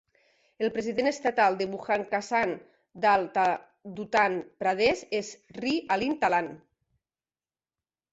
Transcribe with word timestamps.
El 0.67 0.69
president 0.75 1.07
estatal 1.09 1.57
del 1.57 1.67
Bahujan 1.73 2.05
Kisan 2.13 2.53
Dal 3.03 3.25
d'Uttar 3.99 4.23
Pradesh 4.63 5.03
és 5.19 5.29
Sri 5.51 5.75
Anil 5.97 6.17
Talan. 6.25 6.49